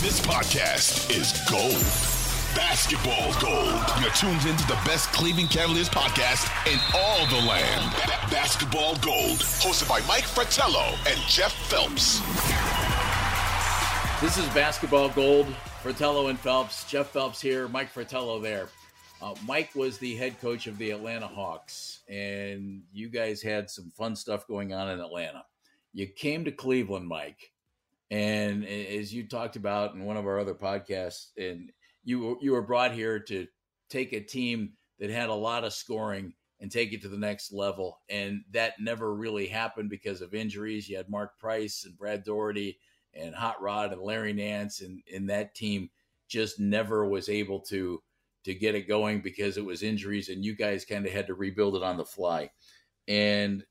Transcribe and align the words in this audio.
This 0.00 0.18
podcast 0.18 1.10
is 1.10 1.30
gold. 1.50 1.76
Basketball 2.56 3.34
gold. 3.38 3.84
You're 4.00 4.10
tuned 4.12 4.46
into 4.50 4.66
the 4.66 4.78
best 4.86 5.12
Cleveland 5.12 5.50
Cavaliers 5.50 5.90
podcast 5.90 6.48
in 6.72 6.78
all 6.94 7.26
the 7.26 7.46
land. 7.46 7.92
Ba- 8.06 8.30
basketball 8.30 8.96
gold. 8.96 9.36
Hosted 9.60 9.90
by 9.90 10.00
Mike 10.08 10.24
Fratello 10.24 10.94
and 11.06 11.20
Jeff 11.28 11.52
Phelps. 11.68 12.20
This 14.22 14.38
is 14.38 14.48
Basketball 14.54 15.10
Gold. 15.10 15.46
Fratello 15.82 16.28
and 16.28 16.38
Phelps. 16.40 16.90
Jeff 16.90 17.10
Phelps 17.10 17.38
here. 17.38 17.68
Mike 17.68 17.90
Fratello 17.90 18.40
there. 18.40 18.68
Uh, 19.20 19.34
Mike 19.46 19.74
was 19.74 19.98
the 19.98 20.16
head 20.16 20.40
coach 20.40 20.66
of 20.66 20.78
the 20.78 20.92
Atlanta 20.92 21.26
Hawks, 21.26 22.00
and 22.08 22.82
you 22.90 23.10
guys 23.10 23.42
had 23.42 23.68
some 23.68 23.90
fun 23.90 24.16
stuff 24.16 24.46
going 24.46 24.72
on 24.72 24.88
in 24.88 24.98
Atlanta. 24.98 25.44
You 25.92 26.06
came 26.06 26.46
to 26.46 26.52
Cleveland, 26.52 27.06
Mike, 27.06 27.52
and 28.10 28.64
as 28.64 29.14
you 29.14 29.26
talked 29.26 29.56
about 29.56 29.94
in 29.94 30.04
one 30.04 30.16
of 30.16 30.26
our 30.26 30.38
other 30.38 30.54
podcasts, 30.54 31.28
and 31.36 31.70
you 32.02 32.38
you 32.40 32.52
were 32.52 32.62
brought 32.62 32.92
here 32.92 33.20
to 33.20 33.46
take 33.88 34.12
a 34.12 34.20
team 34.20 34.72
that 34.98 35.10
had 35.10 35.28
a 35.28 35.34
lot 35.34 35.64
of 35.64 35.72
scoring 35.72 36.34
and 36.60 36.70
take 36.70 36.92
it 36.92 37.02
to 37.02 37.08
the 37.08 37.16
next 37.16 37.52
level, 37.52 38.00
and 38.08 38.42
that 38.50 38.74
never 38.80 39.14
really 39.14 39.46
happened 39.46 39.88
because 39.90 40.20
of 40.20 40.34
injuries. 40.34 40.88
You 40.88 40.96
had 40.96 41.08
Mark 41.08 41.38
Price 41.38 41.84
and 41.86 41.96
Brad 41.96 42.24
Daugherty 42.24 42.78
and 43.14 43.34
Hot 43.34 43.60
Rod 43.62 43.92
and 43.92 44.02
Larry 44.02 44.32
Nance, 44.32 44.80
and, 44.80 45.02
and 45.12 45.30
that 45.30 45.54
team 45.54 45.90
just 46.28 46.60
never 46.60 47.08
was 47.08 47.28
able 47.28 47.60
to 47.60 48.02
to 48.44 48.54
get 48.54 48.74
it 48.74 48.88
going 48.88 49.20
because 49.20 49.56
it 49.56 49.64
was 49.64 49.82
injuries, 49.82 50.28
and 50.28 50.44
you 50.44 50.56
guys 50.56 50.84
kind 50.84 51.06
of 51.06 51.12
had 51.12 51.26
to 51.26 51.34
rebuild 51.34 51.76
it 51.76 51.82
on 51.82 51.96
the 51.96 52.04
fly. 52.04 52.50
And 53.06 53.64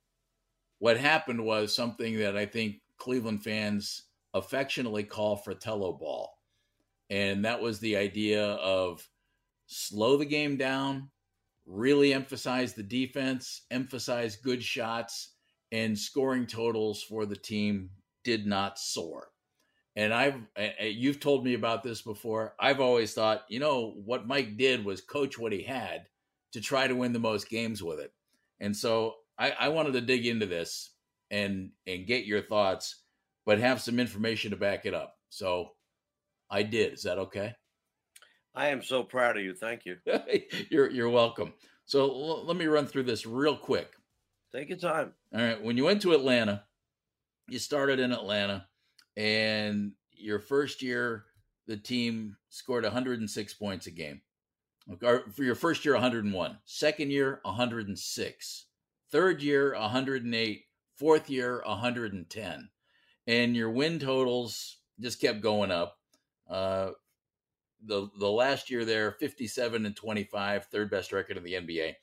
what 0.80 0.98
happened 0.98 1.44
was 1.44 1.76
something 1.76 2.20
that 2.20 2.38
I 2.38 2.46
think 2.46 2.78
Cleveland 2.98 3.44
fans 3.44 4.04
affectionately 4.34 5.04
call 5.04 5.36
Fratello 5.36 5.94
ball. 5.94 6.38
And 7.10 7.46
that 7.46 7.62
was 7.62 7.80
the 7.80 7.98
idea 7.98 8.46
of 8.46 9.08
slow 9.66 10.18
the 10.18 10.26
game 10.26 10.58
down, 10.58 11.10
really 11.66 12.14
emphasize 12.14 12.74
the 12.74 12.84
defense, 12.84 13.64
emphasize 13.72 14.36
good 14.36 14.64
shots, 14.64 15.34
and 15.72 15.98
scoring 15.98 16.46
totals 16.46 17.02
for 17.02 17.26
the 17.26 17.36
team 17.36 17.90
did 18.24 18.46
not 18.46 18.80
soar. 18.80 19.30
And 19.96 20.14
I've 20.14 20.36
you've 20.82 21.20
told 21.20 21.44
me 21.44 21.56
about 21.56 21.84
this 21.84 22.02
before. 22.02 22.56
I've 22.60 22.80
always 22.80 23.14
thought, 23.14 23.44
you 23.50 23.60
know, 23.60 23.94
what 24.06 24.28
Mike 24.28 24.56
did 24.58 24.86
was 24.86 25.02
coach 25.02 25.38
what 25.38 25.52
he 25.52 25.64
had 25.64 26.06
to 26.54 26.62
try 26.62 26.88
to 26.88 26.96
win 26.96 27.14
the 27.14 27.20
most 27.20 27.50
games 27.50 27.84
with 27.84 28.00
it. 28.00 28.14
And 28.60 28.76
so 28.76 29.16
I, 29.38 29.52
I 29.52 29.70
wanted 29.70 29.94
to 29.94 30.02
dig 30.02 30.26
into 30.26 30.46
this 30.46 30.92
and 31.32 31.72
and 31.86 32.08
get 32.08 32.26
your 32.26 32.42
thoughts 32.42 33.04
but 33.46 33.60
have 33.60 33.82
some 33.82 34.00
information 34.00 34.52
to 34.52 34.58
back 34.58 34.86
it 34.86 34.94
up. 34.94 35.16
So 35.30 35.72
I 36.50 36.64
did. 36.64 36.94
Is 36.94 37.04
that 37.04 37.18
okay? 37.20 37.54
I 38.56 38.68
am 38.70 38.82
so 38.82 39.04
proud 39.04 39.38
of 39.38 39.44
you. 39.44 39.54
Thank 39.54 39.86
you. 39.86 39.98
you're 40.70 40.90
you're 40.90 41.10
welcome. 41.10 41.54
So 41.86 42.04
l- 42.04 42.46
let 42.46 42.58
me 42.58 42.66
run 42.66 42.88
through 42.88 43.04
this 43.04 43.26
real 43.26 43.56
quick. 43.56 43.94
Take 44.54 44.70
your 44.70 44.78
time. 44.78 45.14
All 45.34 45.42
right. 45.42 45.64
When 45.64 45.78
you 45.78 45.86
went 45.86 46.02
to 46.02 46.14
Atlanta, 46.14 46.64
you 47.48 47.60
started 47.60 48.00
in 48.00 48.12
Atlanta, 48.12 48.68
and 49.16 49.92
your 50.12 50.40
first 50.40 50.82
year, 50.82 51.26
the 51.68 51.78
team 51.78 52.36
scored 52.50 52.84
106 52.84 53.54
points 53.54 53.88
a 53.88 53.92
game. 53.92 54.22
Or 55.04 55.30
for 55.30 55.44
your 55.44 55.56
first 55.56 55.86
year, 55.86 55.94
101. 55.94 56.58
Second 56.66 57.12
year, 57.12 57.40
106. 57.44 58.66
Third 59.12 59.42
year, 59.42 59.74
108. 59.74 60.64
Fourth 60.98 61.30
year, 61.30 61.64
110 61.66 62.70
and 63.30 63.56
your 63.56 63.70
win 63.70 64.00
totals 64.00 64.78
just 65.00 65.22
kept 65.22 65.40
going 65.40 65.70
up. 65.70 65.98
Uh, 66.50 66.90
the 67.86 68.10
the 68.20 68.30
last 68.30 68.72
year 68.72 68.84
there, 68.84 69.12
57 69.12 69.86
and 69.86 69.96
25, 69.96 70.66
third 70.66 70.90
best 70.90 71.14
record 71.14 71.38
in 71.38 71.44
the 71.44 71.54
NBA. 71.54 71.94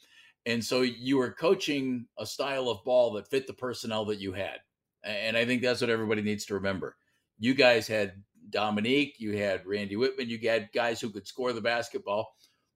And 0.46 0.64
so 0.64 0.82
you 0.82 1.18
were 1.18 1.32
coaching 1.32 2.06
a 2.16 2.24
style 2.24 2.68
of 2.68 2.84
ball 2.84 3.12
that 3.14 3.28
fit 3.28 3.48
the 3.48 3.52
personnel 3.52 4.04
that 4.04 4.20
you 4.20 4.32
had. 4.32 4.58
And 5.02 5.36
I 5.36 5.44
think 5.44 5.62
that's 5.62 5.80
what 5.80 5.90
everybody 5.90 6.22
needs 6.22 6.46
to 6.46 6.54
remember. 6.54 6.96
You 7.40 7.54
guys 7.54 7.88
had 7.88 8.22
Dominique, 8.50 9.16
you 9.18 9.36
had 9.36 9.66
Randy 9.66 9.96
Wittman, 9.96 10.28
you 10.28 10.38
had 10.48 10.70
guys 10.72 11.00
who 11.00 11.10
could 11.10 11.26
score 11.26 11.52
the 11.52 11.60
basketball. 11.60 12.28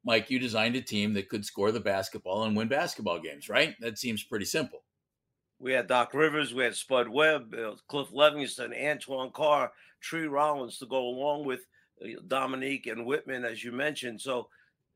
Mike, 0.04 0.28
you 0.28 0.40
designed 0.40 0.74
a 0.74 0.82
team 0.82 1.14
that 1.14 1.28
could 1.28 1.44
score 1.44 1.70
the 1.70 1.78
basketball 1.78 2.42
and 2.42 2.56
win 2.56 2.66
basketball 2.66 3.20
games, 3.20 3.48
right? 3.48 3.76
That 3.80 3.98
seems 3.98 4.24
pretty 4.24 4.46
simple. 4.46 4.82
We 5.60 5.72
had 5.72 5.88
Doc 5.88 6.14
Rivers, 6.14 6.54
we 6.54 6.64
had 6.64 6.74
Spud 6.74 7.06
Webb, 7.06 7.54
uh, 7.54 7.74
Cliff 7.86 8.08
Levingston, 8.12 8.72
Antoine 8.74 9.30
Carr, 9.30 9.70
Tree 10.00 10.26
Rollins 10.26 10.78
to 10.78 10.86
go 10.86 11.06
along 11.06 11.44
with 11.44 11.60
uh, 12.02 12.08
Dominique 12.26 12.86
and 12.86 13.06
Wittman, 13.06 13.44
as 13.44 13.62
you 13.62 13.70
mentioned. 13.70 14.22
So 14.22 14.48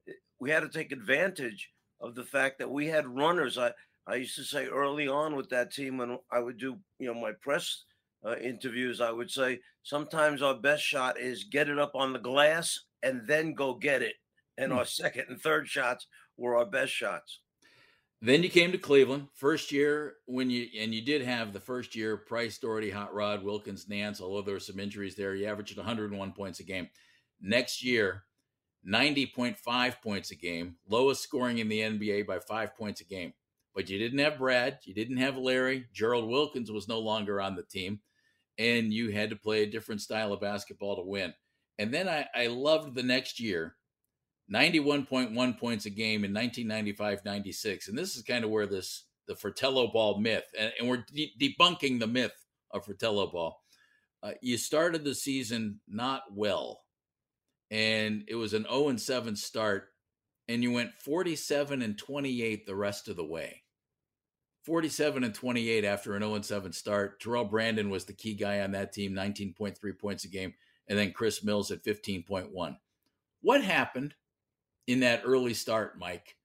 eh, 0.09 0.13
we 0.41 0.51
had 0.51 0.61
to 0.61 0.71
take 0.71 0.91
advantage 0.91 1.71
of 2.01 2.15
the 2.15 2.25
fact 2.25 2.59
that 2.59 2.71
we 2.71 2.87
had 2.87 3.07
runners. 3.07 3.59
I, 3.59 3.73
I 4.07 4.17
used 4.17 4.37
to 4.37 4.45
say 4.45 4.67
early 4.67 5.07
on 5.07 5.37
with 5.37 5.51
that 5.51 5.71
team 5.71 5.99
when 5.99 6.19
I 6.33 6.39
would 6.39 6.57
do, 6.57 6.79
you 6.99 7.13
know, 7.13 7.21
my 7.21 7.33
press 7.43 7.85
uh, 8.25 8.37
interviews, 8.37 9.03
I 9.03 9.11
would 9.11 9.31
say 9.31 9.61
sometimes 9.83 10.41
our 10.41 10.55
best 10.55 10.83
shot 10.83 11.21
is 11.21 11.45
get 11.45 11.69
it 11.69 11.79
up 11.79 11.95
on 11.95 12.15
the 12.15 12.19
glass 12.19 12.81
and 13.03 13.27
then 13.27 13.53
go 13.53 13.75
get 13.75 14.01
it. 14.01 14.15
And 14.57 14.73
mm. 14.73 14.77
our 14.77 14.87
second 14.87 15.27
and 15.29 15.41
third 15.41 15.69
shots 15.69 16.07
were 16.39 16.57
our 16.57 16.65
best 16.67 16.93
shots. 16.93 17.41
Then 18.25 18.43
you 18.43 18.49
came 18.49 18.73
to 18.73 18.79
Cleveland, 18.79 19.29
first 19.35 19.71
year 19.71 20.15
when 20.25 20.49
you 20.49 20.67
and 20.81 20.95
you 20.95 21.03
did 21.03 21.21
have 21.21 21.53
the 21.53 21.61
first 21.61 21.95
year 21.95 22.17
Price, 22.17 22.57
Daugherty, 22.57 22.89
Hot 22.89 23.13
Rod, 23.13 23.45
Wilkins, 23.45 23.87
Nance. 23.87 24.19
Although 24.19 24.41
there 24.41 24.55
were 24.55 24.61
some 24.61 24.81
injuries 24.81 25.15
there, 25.15 25.35
you 25.35 25.47
averaged 25.47 25.77
101 25.77 26.33
points 26.33 26.59
a 26.59 26.63
game. 26.63 26.89
Next 27.39 27.85
year, 27.85 28.23
90.5 28.89 30.01
points 30.01 30.31
a 30.31 30.37
game, 30.37 30.77
lowest 30.89 31.23
scoring 31.23 31.59
in 31.59 31.69
the 31.69 31.81
NBA 31.81 32.27
by 32.27 32.39
five 32.39 32.75
points 32.75 33.03
a 33.03 33.05
game. 33.05 33.35
But 33.75 33.91
you 33.91 33.99
didn't 33.99 34.21
have 34.21 34.39
Brad, 34.39 34.79
you 34.85 34.95
didn't 34.95 35.19
have 35.19 35.37
Larry. 35.37 35.85
Gerald 35.93 36.27
Wilkins 36.27 36.73
was 36.73 36.89
no 36.89 37.01
longer 37.01 37.43
on 37.43 37.57
the 37.57 37.63
team, 37.63 38.01
and 38.57 38.91
you 38.91 39.11
had 39.11 39.29
to 39.29 39.37
play 39.37 39.65
a 39.65 39.71
different 39.71 40.01
style 40.01 40.33
of 40.33 40.41
basketball 40.41 40.97
to 40.97 41.03
win. 41.03 41.35
And 41.79 41.93
then 41.93 42.09
I, 42.09 42.27
I 42.35 42.47
loved 42.47 42.95
the 42.95 43.03
next 43.03 43.39
year 43.39 43.77
91.1 44.53 45.59
points 45.59 45.87
a 45.87 45.91
game 45.91 46.25
in 46.25 46.33
1995-96 46.33 47.89
and 47.89 47.97
this 47.97 48.17
is 48.17 48.23
kind 48.23 48.45
of 48.45 48.51
where 48.51 48.67
this 48.67 49.05
the 49.27 49.35
fratello 49.35 49.91
ball 49.91 50.21
myth 50.21 50.45
and, 50.59 50.73
and 50.79 50.89
we're 50.89 51.05
de- 51.13 51.33
debunking 51.41 51.99
the 51.99 52.07
myth 52.07 52.45
of 52.71 52.85
fratello 52.85 53.31
ball. 53.31 53.63
Uh, 54.23 54.33
you 54.43 54.59
started 54.59 55.05
the 55.05 55.15
season 55.15 55.81
not 55.89 56.23
well 56.31 56.83
and 57.71 58.25
it 58.29 58.35
was 58.35 58.53
an 58.53 58.65
0 58.65 58.89
and 58.89 59.01
7 59.01 59.35
start 59.35 59.89
and 60.49 60.63
you 60.63 60.71
went 60.73 60.93
47 60.99 61.81
and 61.81 61.97
28 61.97 62.67
the 62.67 62.77
rest 62.77 63.09
of 63.09 63.17
the 63.17 63.25
way. 63.25 63.63
47 64.65 65.25
and 65.25 65.35
28 65.35 65.85
after 65.85 66.15
an 66.15 66.23
0 66.23 66.35
and 66.35 66.45
7 66.45 66.73
start. 66.73 67.19
Terrell 67.19 67.47
brandon 67.47 67.89
was 67.89 68.05
the 68.05 68.13
key 68.13 68.35
guy 68.35 68.61
on 68.61 68.73
that 68.73 68.93
team 68.93 69.15
19.3 69.15 69.99
points 69.99 70.25
a 70.25 70.29
game 70.29 70.53
and 70.87 70.99
then 70.99 71.13
chris 71.13 71.43
mills 71.43 71.71
at 71.71 71.83
15.1 71.83 72.77
what 73.41 73.65
happened 73.65 74.15
in 74.87 75.01
that 75.01 75.23
early 75.25 75.55
start, 75.55 75.99
Mike. 75.99 76.37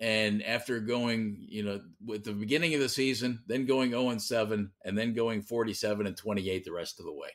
And 0.00 0.44
after 0.44 0.78
going, 0.78 1.44
you 1.48 1.64
know, 1.64 1.80
with 2.04 2.24
the 2.24 2.32
beginning 2.32 2.74
of 2.74 2.80
the 2.80 2.88
season, 2.88 3.40
then 3.46 3.66
going 3.66 3.90
0 3.90 4.10
and 4.10 4.22
7, 4.22 4.70
and 4.84 4.96
then 4.96 5.12
going 5.12 5.42
47 5.42 6.06
and 6.06 6.16
28 6.16 6.64
the 6.64 6.72
rest 6.72 7.00
of 7.00 7.06
the 7.06 7.12
way. 7.12 7.30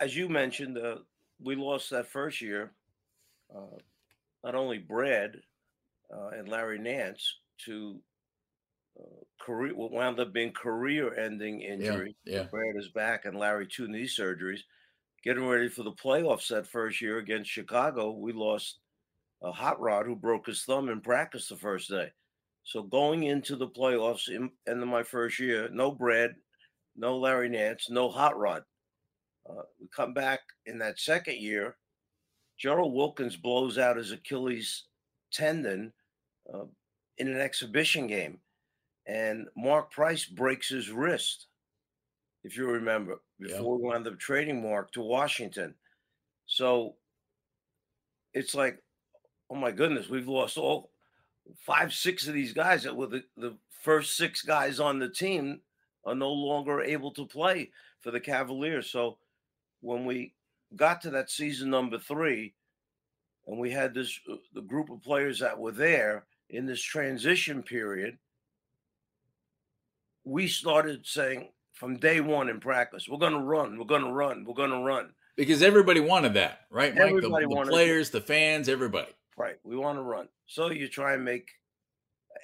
As 0.00 0.16
you 0.16 0.28
mentioned, 0.28 0.78
uh, 0.78 0.96
we 1.40 1.54
lost 1.54 1.90
that 1.90 2.08
first 2.08 2.40
year. 2.40 2.72
Uh, 3.54 3.78
not 4.44 4.54
only 4.54 4.78
Brad 4.78 5.36
uh, 6.12 6.28
and 6.28 6.48
Larry 6.48 6.78
Nance 6.78 7.36
to 7.66 8.00
uh, 8.98 9.24
career, 9.40 9.74
what 9.74 9.92
wound 9.92 10.18
up 10.18 10.32
being 10.32 10.52
career-ending 10.52 11.60
injury. 11.60 12.16
Yeah, 12.24 12.34
yeah. 12.34 12.42
Brad 12.44 12.74
is 12.76 12.88
back, 12.88 13.24
and 13.24 13.38
Larry 13.38 13.66
two 13.66 13.88
knee 13.88 14.06
surgeries. 14.06 14.60
Getting 15.24 15.46
ready 15.46 15.68
for 15.68 15.82
the 15.82 15.92
playoffs 15.92 16.48
that 16.48 16.66
first 16.66 17.00
year 17.00 17.18
against 17.18 17.50
Chicago, 17.50 18.12
we 18.12 18.32
lost 18.32 18.78
a 19.42 19.50
hot 19.50 19.80
rod 19.80 20.06
who 20.06 20.14
broke 20.14 20.46
his 20.46 20.62
thumb 20.62 20.88
in 20.88 21.00
practice 21.00 21.48
the 21.48 21.56
first 21.56 21.90
day. 21.90 22.12
So 22.62 22.82
going 22.82 23.24
into 23.24 23.56
the 23.56 23.68
playoffs 23.68 24.28
in 24.28 24.50
end 24.68 24.82
of 24.82 24.88
my 24.88 25.02
first 25.02 25.40
year, 25.40 25.68
no 25.72 25.90
Brad, 25.90 26.34
no 26.96 27.18
Larry 27.18 27.48
Nance, 27.48 27.88
no 27.90 28.08
hot 28.08 28.38
rod. 28.38 28.62
Uh, 29.48 29.62
we 29.80 29.88
come 29.94 30.14
back 30.14 30.40
in 30.66 30.78
that 30.78 31.00
second 31.00 31.38
year. 31.38 31.76
Gerald 32.58 32.94
Wilkins 32.94 33.36
blows 33.36 33.78
out 33.78 33.96
his 33.96 34.12
Achilles 34.12 34.84
tendon 35.32 35.92
uh, 36.52 36.64
in 37.18 37.28
an 37.28 37.40
exhibition 37.40 38.06
game, 38.06 38.38
and 39.06 39.46
Mark 39.56 39.90
Price 39.90 40.26
breaks 40.26 40.68
his 40.68 40.90
wrist. 40.90 41.47
If 42.44 42.56
you 42.56 42.66
remember, 42.66 43.20
before 43.40 43.76
we 43.76 43.84
wound 43.84 44.06
up 44.06 44.18
trading 44.18 44.62
Mark 44.62 44.92
to 44.92 45.02
Washington. 45.02 45.74
So 46.46 46.94
it's 48.32 48.54
like, 48.54 48.82
oh 49.50 49.56
my 49.56 49.70
goodness, 49.70 50.08
we've 50.08 50.28
lost 50.28 50.56
all 50.56 50.90
five, 51.56 51.92
six 51.92 52.26
of 52.26 52.34
these 52.34 52.52
guys 52.52 52.82
that 52.84 52.96
were 52.96 53.06
the, 53.06 53.24
the 53.36 53.56
first 53.82 54.16
six 54.16 54.42
guys 54.42 54.80
on 54.80 54.98
the 54.98 55.08
team 55.08 55.60
are 56.04 56.14
no 56.14 56.32
longer 56.32 56.80
able 56.80 57.10
to 57.12 57.26
play 57.26 57.70
for 58.00 58.10
the 58.10 58.20
Cavaliers. 58.20 58.90
So 58.90 59.18
when 59.80 60.04
we 60.04 60.34
got 60.76 61.00
to 61.02 61.10
that 61.10 61.30
season 61.30 61.70
number 61.70 61.98
three, 61.98 62.54
and 63.46 63.58
we 63.58 63.70
had 63.70 63.94
this 63.94 64.18
uh, 64.30 64.36
the 64.54 64.60
group 64.60 64.90
of 64.90 65.02
players 65.02 65.38
that 65.40 65.58
were 65.58 65.72
there 65.72 66.26
in 66.50 66.66
this 66.66 66.82
transition 66.82 67.62
period, 67.62 68.18
we 70.24 70.46
started 70.46 71.06
saying 71.06 71.48
from 71.78 71.96
day 71.96 72.20
one 72.20 72.48
in 72.48 72.58
practice, 72.58 73.06
we're 73.08 73.18
going 73.18 73.32
to 73.32 73.38
run, 73.38 73.78
we're 73.78 73.84
going 73.84 74.02
to 74.02 74.10
run, 74.10 74.44
we're 74.44 74.54
going 74.54 74.70
to 74.70 74.78
run. 74.78 75.10
Because 75.36 75.62
everybody 75.62 76.00
wanted 76.00 76.34
that, 76.34 76.62
right, 76.70 76.92
Mike? 76.92 77.04
Everybody 77.04 77.46
the, 77.46 77.54
the 77.54 77.70
players, 77.70 78.10
the 78.10 78.20
fans, 78.20 78.68
everybody. 78.68 79.12
Right. 79.36 79.54
We 79.62 79.76
want 79.76 79.96
to 79.98 80.02
run. 80.02 80.28
So 80.46 80.70
you 80.72 80.88
try 80.88 81.14
and 81.14 81.24
make 81.24 81.48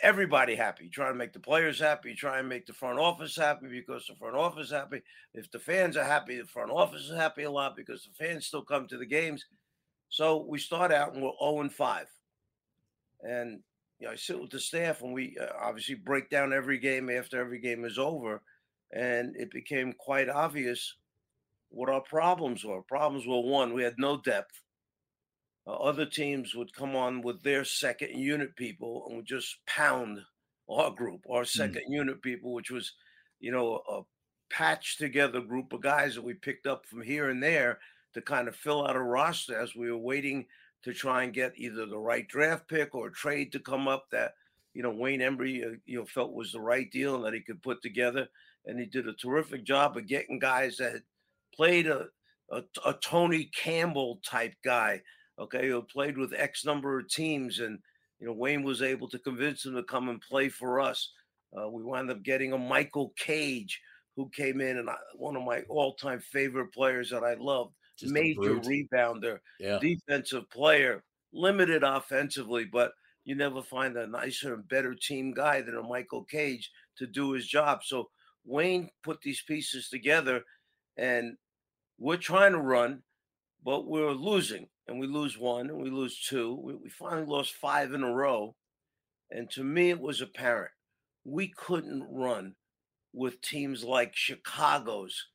everybody 0.00 0.54
happy. 0.54 0.84
You 0.84 0.90
try 0.90 1.08
and 1.08 1.18
make 1.18 1.32
the 1.32 1.40
players 1.40 1.80
happy. 1.80 2.10
You 2.10 2.16
try 2.16 2.38
and 2.38 2.48
make 2.48 2.66
the 2.66 2.72
front 2.72 3.00
office 3.00 3.36
happy 3.36 3.66
because 3.68 4.06
the 4.06 4.14
front 4.14 4.36
office 4.36 4.66
is 4.66 4.72
happy. 4.72 5.02
If 5.34 5.50
the 5.50 5.58
fans 5.58 5.96
are 5.96 6.04
happy, 6.04 6.38
the 6.38 6.46
front 6.46 6.70
office 6.70 7.02
is 7.02 7.16
happy 7.16 7.42
a 7.42 7.50
lot 7.50 7.74
because 7.76 8.04
the 8.04 8.24
fans 8.24 8.46
still 8.46 8.62
come 8.62 8.86
to 8.86 8.96
the 8.96 9.06
games. 9.06 9.44
So 10.10 10.46
we 10.48 10.60
start 10.60 10.92
out 10.92 11.14
and 11.14 11.22
we're 11.24 11.32
0 11.42 11.62
and 11.62 11.72
5. 11.72 12.06
And 13.22 13.60
you 13.98 14.06
know, 14.06 14.12
I 14.12 14.16
sit 14.16 14.40
with 14.40 14.50
the 14.50 14.60
staff 14.60 15.02
and 15.02 15.12
we 15.12 15.36
uh, 15.40 15.46
obviously 15.60 15.96
break 15.96 16.30
down 16.30 16.52
every 16.52 16.78
game 16.78 17.10
after 17.10 17.40
every 17.40 17.58
game 17.58 17.84
is 17.84 17.98
over. 17.98 18.40
And 18.94 19.36
it 19.36 19.50
became 19.50 19.92
quite 19.92 20.28
obvious 20.28 20.94
what 21.68 21.90
our 21.90 22.00
problems 22.00 22.64
were. 22.64 22.82
Problems 22.82 23.26
were 23.26 23.40
one, 23.40 23.74
we 23.74 23.82
had 23.82 23.98
no 23.98 24.16
depth. 24.16 24.62
Uh, 25.66 25.72
other 25.72 26.06
teams 26.06 26.54
would 26.54 26.74
come 26.74 26.94
on 26.94 27.20
with 27.22 27.42
their 27.42 27.64
second 27.64 28.18
unit 28.18 28.54
people 28.56 29.04
and 29.06 29.16
would 29.16 29.26
just 29.26 29.56
pound 29.66 30.20
our 30.68 30.90
group, 30.90 31.24
our 31.30 31.44
second 31.44 31.82
mm. 31.88 31.94
unit 31.94 32.22
people, 32.22 32.52
which 32.52 32.70
was, 32.70 32.92
you 33.40 33.50
know, 33.50 33.82
a 33.90 34.02
patched 34.50 34.98
together 34.98 35.40
group 35.40 35.72
of 35.72 35.80
guys 35.80 36.14
that 36.14 36.24
we 36.24 36.34
picked 36.34 36.66
up 36.66 36.86
from 36.86 37.02
here 37.02 37.30
and 37.30 37.42
there 37.42 37.78
to 38.12 38.20
kind 38.20 38.46
of 38.46 38.54
fill 38.54 38.86
out 38.86 38.96
a 38.96 39.00
roster 39.00 39.58
as 39.58 39.74
we 39.74 39.90
were 39.90 39.98
waiting 39.98 40.46
to 40.82 40.92
try 40.92 41.24
and 41.24 41.32
get 41.32 41.52
either 41.56 41.86
the 41.86 41.98
right 41.98 42.28
draft 42.28 42.68
pick 42.68 42.94
or 42.94 43.08
a 43.08 43.12
trade 43.12 43.50
to 43.50 43.58
come 43.58 43.88
up 43.88 44.04
that 44.12 44.34
you 44.74 44.82
know 44.82 44.90
Wayne 44.90 45.20
Embry 45.20 45.64
uh, 45.64 45.76
you 45.86 45.98
know 45.98 46.04
felt 46.04 46.32
was 46.32 46.52
the 46.52 46.60
right 46.60 46.90
deal 46.90 47.16
and 47.16 47.24
that 47.24 47.34
he 47.34 47.40
could 47.40 47.62
put 47.62 47.82
together 47.82 48.28
and 48.66 48.78
he 48.78 48.86
did 48.86 49.08
a 49.08 49.14
terrific 49.14 49.64
job 49.64 49.96
of 49.96 50.06
getting 50.06 50.38
guys 50.38 50.76
that 50.76 50.92
had 50.92 51.02
played 51.54 51.86
a 51.86 52.08
a, 52.50 52.62
a 52.84 52.94
Tony 53.02 53.44
Campbell 53.46 54.20
type 54.24 54.54
guy 54.64 55.02
okay 55.38 55.68
who 55.68 55.82
played 55.82 56.18
with 56.18 56.32
X 56.34 56.64
number 56.64 56.98
of 56.98 57.08
teams 57.08 57.58
and 57.60 57.78
you 58.18 58.26
know 58.26 58.32
Wayne 58.34 58.62
was 58.62 58.82
able 58.82 59.08
to 59.08 59.18
convince 59.18 59.64
him 59.64 59.74
to 59.74 59.82
come 59.82 60.08
and 60.08 60.20
play 60.20 60.48
for 60.48 60.80
us 60.80 61.12
uh, 61.58 61.68
we 61.68 61.82
wound 61.82 62.10
up 62.10 62.22
getting 62.22 62.52
a 62.52 62.58
Michael 62.58 63.10
Cage 63.16 63.80
who 64.16 64.28
came 64.30 64.60
in 64.60 64.78
and 64.78 64.90
I, 64.90 64.96
one 65.16 65.36
of 65.36 65.42
my 65.44 65.62
all-time 65.68 66.20
favorite 66.20 66.72
players 66.72 67.10
that 67.10 67.24
I 67.24 67.34
loved 67.34 67.74
Just 67.96 68.12
major 68.12 68.56
rebounder, 68.60 69.40
Yeah. 69.58 69.78
defensive 69.78 70.48
player, 70.50 71.04
limited 71.32 71.82
offensively, 71.82 72.64
but 72.64 72.92
you 73.24 73.34
never 73.34 73.62
find 73.62 73.96
a 73.96 74.06
nicer 74.06 74.54
and 74.54 74.68
better 74.68 74.94
team 74.94 75.32
guy 75.32 75.62
than 75.62 75.76
a 75.76 75.82
Michael 75.82 76.24
Cage 76.24 76.70
to 76.98 77.06
do 77.06 77.32
his 77.32 77.46
job. 77.46 77.82
So 77.84 78.10
Wayne 78.44 78.90
put 79.02 79.20
these 79.22 79.42
pieces 79.42 79.88
together, 79.88 80.42
and 80.96 81.36
we're 81.98 82.16
trying 82.16 82.52
to 82.52 82.60
run, 82.60 83.02
but 83.64 83.86
we're 83.86 84.12
losing, 84.12 84.68
and 84.86 84.98
we 84.98 85.06
lose 85.06 85.38
one, 85.38 85.70
and 85.70 85.82
we 85.82 85.90
lose 85.90 86.20
two. 86.20 86.54
We, 86.62 86.74
we 86.74 86.88
finally 86.90 87.26
lost 87.26 87.54
five 87.54 87.92
in 87.92 88.02
a 88.02 88.12
row, 88.12 88.54
and 89.30 89.50
to 89.52 89.64
me, 89.64 89.90
it 89.90 90.00
was 90.00 90.20
apparent 90.20 90.70
we 91.24 91.48
couldn't 91.48 92.06
run 92.10 92.54
with 93.12 93.40
teams 93.40 93.82
like 93.82 94.14
Chicago's, 94.14 95.26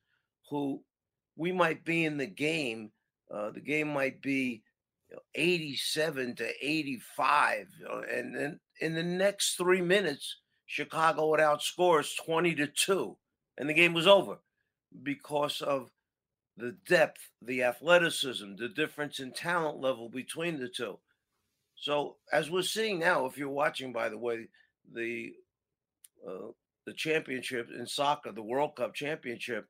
who 0.48 0.82
we 1.36 1.52
might 1.52 1.84
be 1.84 2.04
in 2.04 2.16
the 2.16 2.26
game. 2.26 2.92
Uh, 3.32 3.50
the 3.50 3.60
game 3.60 3.88
might 3.88 4.20
be 4.22 4.62
you 5.08 5.16
know, 5.16 5.22
87 5.34 6.36
to 6.36 6.48
85. 6.60 7.66
you 7.78 7.84
know, 7.84 8.02
and 8.10 8.34
then 8.34 8.60
in 8.80 8.94
the 8.94 9.02
next 9.02 9.56
three 9.56 9.80
minutes, 9.80 10.36
Chicago 10.70 11.30
would 11.30 11.40
outscore 11.40 11.98
us 11.98 12.14
20 12.14 12.54
to 12.54 12.68
2. 12.68 13.16
And 13.58 13.68
the 13.68 13.74
game 13.74 13.92
was 13.92 14.06
over 14.06 14.38
because 15.02 15.60
of 15.60 15.90
the 16.56 16.76
depth, 16.86 17.20
the 17.42 17.64
athleticism, 17.64 18.54
the 18.56 18.68
difference 18.68 19.18
in 19.18 19.32
talent 19.32 19.80
level 19.80 20.08
between 20.08 20.60
the 20.60 20.68
two. 20.68 20.98
So, 21.74 22.18
as 22.32 22.50
we're 22.50 22.62
seeing 22.62 23.00
now, 23.00 23.26
if 23.26 23.36
you're 23.36 23.48
watching, 23.48 23.92
by 23.92 24.08
the 24.10 24.18
way, 24.18 24.48
the 24.92 25.34
uh, 26.26 26.52
the 26.86 26.92
championship 26.94 27.68
in 27.76 27.86
soccer, 27.86 28.30
the 28.32 28.42
World 28.42 28.76
Cup 28.76 28.94
championship, 28.94 29.66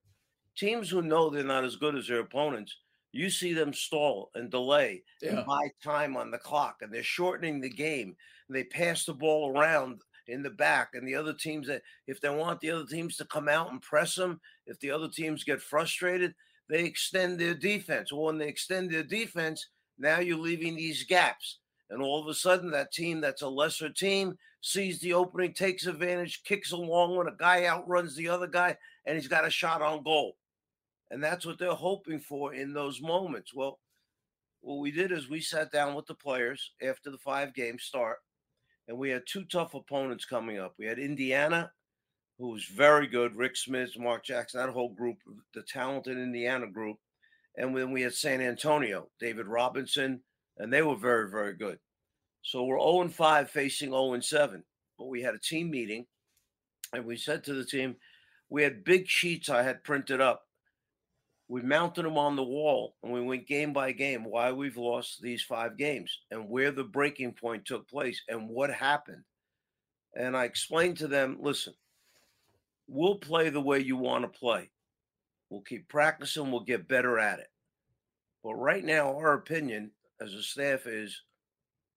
teams 0.56 0.90
who 0.90 1.00
know 1.02 1.30
they're 1.30 1.44
not 1.44 1.64
as 1.64 1.76
good 1.76 1.96
as 1.96 2.08
their 2.08 2.20
opponents, 2.20 2.76
you 3.12 3.30
see 3.30 3.52
them 3.54 3.72
stall 3.72 4.30
and 4.34 4.50
delay 4.50 5.02
Yeah. 5.22 5.38
and 5.38 5.46
buy 5.46 5.70
time 5.82 6.16
on 6.16 6.30
the 6.30 6.38
clock, 6.38 6.82
and 6.82 6.92
they're 6.92 7.02
shortening 7.02 7.60
the 7.60 7.70
game. 7.70 8.16
And 8.48 8.56
they 8.56 8.64
pass 8.64 9.04
the 9.04 9.14
ball 9.14 9.56
around 9.56 10.02
in 10.30 10.42
the 10.42 10.50
back, 10.50 10.90
and 10.94 11.06
the 11.06 11.14
other 11.14 11.32
teams 11.32 11.66
that 11.66 11.82
if 12.06 12.20
they 12.20 12.30
want 12.30 12.60
the 12.60 12.70
other 12.70 12.86
teams 12.86 13.16
to 13.16 13.24
come 13.24 13.48
out 13.48 13.70
and 13.70 13.82
press 13.82 14.14
them, 14.14 14.40
if 14.66 14.78
the 14.80 14.90
other 14.90 15.08
teams 15.08 15.44
get 15.44 15.60
frustrated, 15.60 16.34
they 16.68 16.84
extend 16.84 17.38
their 17.38 17.54
defense. 17.54 18.12
Well, 18.12 18.26
when 18.26 18.38
they 18.38 18.48
extend 18.48 18.90
their 18.90 19.02
defense, 19.02 19.66
now 19.98 20.20
you're 20.20 20.38
leaving 20.38 20.76
these 20.76 21.04
gaps. 21.04 21.58
And 21.90 22.00
all 22.00 22.20
of 22.20 22.28
a 22.28 22.34
sudden, 22.34 22.70
that 22.70 22.92
team 22.92 23.20
that's 23.20 23.42
a 23.42 23.48
lesser 23.48 23.90
team 23.90 24.38
sees 24.60 25.00
the 25.00 25.12
opening, 25.12 25.52
takes 25.52 25.86
advantage, 25.86 26.44
kicks 26.44 26.70
a 26.70 26.76
long 26.76 27.16
one. 27.16 27.26
A 27.26 27.36
guy 27.36 27.66
outruns 27.66 28.14
the 28.14 28.28
other 28.28 28.46
guy, 28.46 28.76
and 29.04 29.16
he's 29.16 29.28
got 29.28 29.46
a 29.46 29.50
shot 29.50 29.82
on 29.82 30.04
goal. 30.04 30.36
And 31.10 31.22
that's 31.22 31.44
what 31.44 31.58
they're 31.58 31.72
hoping 31.72 32.20
for 32.20 32.54
in 32.54 32.72
those 32.72 33.00
moments. 33.00 33.52
Well, 33.52 33.80
what 34.60 34.78
we 34.78 34.92
did 34.92 35.10
is 35.10 35.28
we 35.28 35.40
sat 35.40 35.72
down 35.72 35.94
with 35.94 36.06
the 36.06 36.14
players 36.14 36.72
after 36.80 37.10
the 37.10 37.18
five 37.18 37.54
games 37.54 37.82
start, 37.82 38.18
and 38.90 38.98
we 38.98 39.08
had 39.08 39.22
two 39.24 39.44
tough 39.44 39.74
opponents 39.74 40.24
coming 40.24 40.58
up. 40.58 40.74
We 40.76 40.84
had 40.84 40.98
Indiana, 40.98 41.70
who 42.40 42.48
was 42.48 42.64
very 42.64 43.06
good, 43.06 43.36
Rik 43.36 43.54
Smits, 43.54 43.96
Mark 43.96 44.24
Jackson, 44.24 44.60
that 44.60 44.72
whole 44.72 44.92
group, 44.92 45.16
the 45.54 45.62
talented 45.62 46.18
Indiana 46.18 46.66
group. 46.66 46.96
And 47.56 47.76
then 47.76 47.92
we 47.92 48.02
had 48.02 48.14
San 48.14 48.40
Antonio, 48.40 49.06
David 49.20 49.46
Robinson, 49.46 50.20
and 50.58 50.72
they 50.72 50.82
were 50.82 50.96
very, 50.96 51.30
very 51.30 51.54
good. 51.54 51.78
So 52.42 52.64
we're 52.64 52.80
0 52.80 53.02
and 53.02 53.14
5 53.14 53.48
facing 53.48 53.90
0 53.90 54.14
and 54.14 54.24
7. 54.24 54.64
But 54.98 55.06
we 55.06 55.22
had 55.22 55.36
a 55.36 55.38
team 55.38 55.70
meeting, 55.70 56.06
and 56.92 57.04
we 57.04 57.16
said 57.16 57.44
to 57.44 57.54
the 57.54 57.64
team, 57.64 57.94
we 58.48 58.64
had 58.64 58.82
big 58.82 59.06
sheets 59.06 59.48
I 59.48 59.62
had 59.62 59.84
printed 59.84 60.20
up. 60.20 60.42
We 61.50 61.62
mounted 61.62 62.04
them 62.04 62.16
on 62.16 62.36
the 62.36 62.44
wall, 62.44 62.94
and 63.02 63.12
we 63.12 63.20
went 63.20 63.48
game 63.48 63.72
by 63.72 63.90
game 63.90 64.22
why 64.22 64.52
we've 64.52 64.76
lost 64.76 65.20
these 65.20 65.42
five 65.42 65.76
games 65.76 66.16
and 66.30 66.48
where 66.48 66.70
the 66.70 66.84
breaking 66.84 67.32
point 67.32 67.64
took 67.64 67.88
place 67.88 68.22
and 68.28 68.48
what 68.48 68.70
happened. 68.70 69.24
And 70.14 70.36
I 70.36 70.44
explained 70.44 70.98
to 70.98 71.08
them, 71.08 71.38
listen, 71.40 71.74
we'll 72.86 73.16
play 73.16 73.48
the 73.48 73.60
way 73.60 73.80
you 73.80 73.96
want 73.96 74.22
to 74.22 74.38
play. 74.38 74.70
We'll 75.48 75.62
keep 75.62 75.88
practicing, 75.88 76.52
we'll 76.52 76.60
get 76.60 76.86
better 76.86 77.18
at 77.18 77.40
it. 77.40 77.48
But 78.44 78.54
right 78.54 78.84
now, 78.84 79.16
our 79.16 79.32
opinion 79.32 79.90
as 80.20 80.34
a 80.34 80.44
staff 80.44 80.86
is 80.86 81.20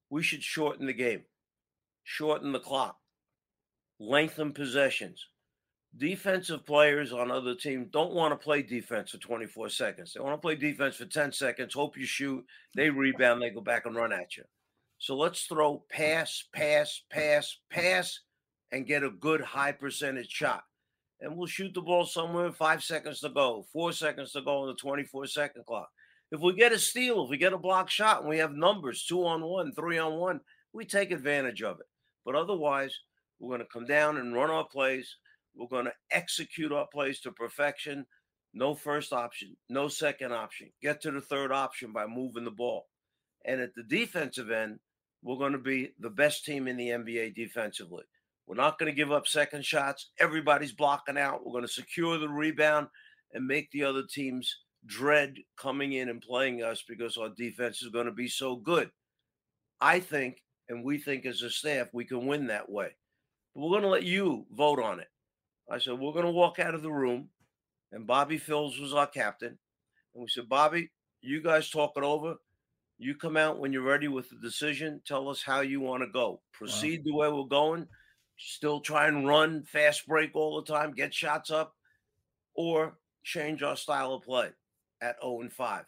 we 0.09 0.23
should 0.23 0.41
shorten 0.41 0.87
the 0.87 0.93
game, 0.93 1.25
shorten 2.03 2.53
the 2.53 2.59
clock, 2.59 2.97
lengthen 3.99 4.51
possessions. 4.51 5.27
Defensive 5.97 6.65
players 6.65 7.13
on 7.13 7.29
other 7.29 7.53
teams 7.53 7.87
don't 7.91 8.13
want 8.13 8.31
to 8.31 8.43
play 8.43 8.63
defense 8.63 9.11
for 9.11 9.19
24 9.19 9.69
seconds. 9.69 10.13
They 10.13 10.19
want 10.19 10.33
to 10.33 10.41
play 10.41 10.55
defense 10.55 10.95
for 10.95 11.05
10 11.05 11.31
seconds, 11.31 11.73
hope 11.73 11.97
you 11.97 12.05
shoot, 12.05 12.43
they 12.75 12.89
rebound, 12.89 13.41
they 13.41 13.51
go 13.51 13.61
back 13.61 13.85
and 13.85 13.95
run 13.95 14.11
at 14.11 14.35
you. 14.35 14.43
So 14.97 15.15
let's 15.15 15.43
throw 15.43 15.83
pass, 15.91 16.45
pass, 16.53 17.01
pass, 17.11 17.57
pass, 17.69 18.19
and 18.71 18.87
get 18.87 19.03
a 19.03 19.11
good 19.11 19.41
high 19.41 19.73
percentage 19.73 20.31
shot. 20.31 20.63
And 21.21 21.37
we'll 21.37 21.47
shoot 21.47 21.73
the 21.73 21.81
ball 21.81 22.05
somewhere, 22.05 22.51
five 22.51 22.83
seconds 22.83 23.19
to 23.19 23.29
go, 23.29 23.65
four 23.71 23.91
seconds 23.91 24.31
to 24.31 24.41
go 24.41 24.61
on 24.61 24.67
the 24.67 24.75
24 24.75 25.27
second 25.27 25.65
clock. 25.65 25.89
If 26.31 26.39
we 26.39 26.53
get 26.53 26.71
a 26.71 26.79
steal, 26.79 27.25
if 27.25 27.29
we 27.29 27.37
get 27.37 27.53
a 27.53 27.57
block 27.57 27.91
shot, 27.91 28.21
and 28.21 28.29
we 28.29 28.39
have 28.39 28.53
numbers 28.53 29.05
two 29.05 29.23
on 29.25 29.43
one, 29.43 29.71
three 29.73 29.99
on 29.99 30.15
one, 30.15 30.39
we 30.73 30.85
take 30.85 31.11
advantage 31.11 31.61
of 31.61 31.79
it. 31.79 31.85
But 32.25 32.35
otherwise, 32.35 32.97
we're 33.39 33.55
going 33.55 33.59
to 33.59 33.71
come 33.71 33.85
down 33.85 34.17
and 34.17 34.33
run 34.33 34.49
our 34.49 34.65
plays. 34.65 35.15
We're 35.55 35.67
going 35.67 35.85
to 35.85 35.93
execute 36.11 36.71
our 36.71 36.87
plays 36.87 37.19
to 37.21 37.31
perfection. 37.31 38.05
No 38.53 38.75
first 38.75 39.13
option, 39.13 39.55
no 39.69 39.87
second 39.87 40.31
option. 40.31 40.69
Get 40.81 41.01
to 41.01 41.11
the 41.11 41.21
third 41.21 41.51
option 41.51 41.91
by 41.91 42.05
moving 42.05 42.43
the 42.43 42.51
ball. 42.51 42.87
And 43.45 43.59
at 43.61 43.73
the 43.75 43.83
defensive 43.83 44.51
end, 44.51 44.79
we're 45.23 45.37
going 45.37 45.53
to 45.53 45.57
be 45.57 45.91
the 45.99 46.09
best 46.09 46.45
team 46.45 46.67
in 46.67 46.77
the 46.77 46.89
NBA 46.89 47.35
defensively. 47.35 48.03
We're 48.45 48.55
not 48.55 48.77
going 48.77 48.91
to 48.91 48.95
give 48.95 49.11
up 49.11 49.27
second 49.27 49.65
shots. 49.65 50.11
Everybody's 50.19 50.73
blocking 50.73 51.17
out. 51.17 51.45
We're 51.45 51.53
going 51.53 51.63
to 51.65 51.71
secure 51.71 52.17
the 52.17 52.29
rebound 52.29 52.87
and 53.33 53.47
make 53.47 53.71
the 53.71 53.83
other 53.83 54.03
teams 54.07 54.53
dread 54.85 55.35
coming 55.57 55.93
in 55.93 56.09
and 56.09 56.21
playing 56.21 56.61
us 56.61 56.83
because 56.87 57.17
our 57.17 57.29
defense 57.29 57.81
is 57.81 57.89
going 57.89 58.05
to 58.05 58.11
be 58.11 58.27
so 58.27 58.55
good. 58.55 58.91
I 59.79 59.99
think, 59.99 60.43
and 60.69 60.83
we 60.83 60.97
think 60.97 61.25
as 61.25 61.41
a 61.41 61.49
staff, 61.49 61.87
we 61.93 62.05
can 62.05 62.27
win 62.27 62.47
that 62.47 62.69
way. 62.69 62.89
But 63.53 63.61
we're 63.61 63.69
going 63.69 63.83
to 63.83 63.89
let 63.89 64.03
you 64.03 64.45
vote 64.51 64.81
on 64.81 64.99
it. 64.99 65.07
I 65.69 65.79
said, 65.79 65.99
we're 65.99 66.13
going 66.13 66.25
to 66.25 66.31
walk 66.31 66.59
out 66.59 66.75
of 66.75 66.81
the 66.81 66.91
room, 66.91 67.29
and 67.91 68.07
Bobby 68.07 68.37
Phills 68.37 68.79
was 68.79 68.93
our 68.93 69.07
captain. 69.07 69.57
And 70.13 70.21
we 70.21 70.27
said, 70.27 70.49
Bobby, 70.49 70.89
you 71.21 71.41
guys 71.41 71.69
talk 71.69 71.93
it 71.95 72.03
over. 72.03 72.35
You 72.97 73.15
come 73.15 73.37
out 73.37 73.59
when 73.59 73.73
you're 73.73 73.81
ready 73.81 74.07
with 74.07 74.29
the 74.29 74.37
decision. 74.37 75.01
Tell 75.05 75.29
us 75.29 75.41
how 75.41 75.61
you 75.61 75.79
want 75.79 76.03
to 76.03 76.09
go. 76.09 76.41
Proceed 76.51 76.99
wow. 76.99 77.03
the 77.05 77.15
way 77.15 77.29
we're 77.29 77.47
going. 77.47 77.87
Still 78.37 78.81
try 78.81 79.07
and 79.07 79.27
run, 79.27 79.63
fast 79.63 80.07
break 80.07 80.35
all 80.35 80.61
the 80.61 80.71
time, 80.71 80.93
get 80.93 81.13
shots 81.13 81.49
up, 81.49 81.75
or 82.55 82.97
change 83.23 83.63
our 83.63 83.77
style 83.77 84.13
of 84.13 84.23
play 84.23 84.49
at 85.01 85.15
0 85.21 85.41
and 85.41 85.53
5. 85.53 85.85